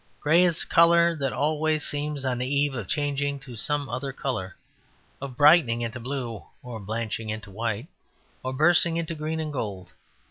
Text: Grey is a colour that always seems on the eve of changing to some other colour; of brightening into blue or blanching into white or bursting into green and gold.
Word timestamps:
Grey 0.19 0.43
is 0.43 0.63
a 0.63 0.65
colour 0.65 1.15
that 1.17 1.31
always 1.31 1.85
seems 1.85 2.25
on 2.25 2.39
the 2.39 2.47
eve 2.47 2.73
of 2.73 2.87
changing 2.87 3.37
to 3.41 3.55
some 3.55 3.87
other 3.87 4.11
colour; 4.11 4.55
of 5.21 5.37
brightening 5.37 5.81
into 5.81 5.99
blue 5.99 6.43
or 6.63 6.79
blanching 6.79 7.29
into 7.29 7.51
white 7.51 7.85
or 8.41 8.51
bursting 8.51 8.97
into 8.97 9.13
green 9.13 9.39
and 9.39 9.53
gold. 9.53 9.91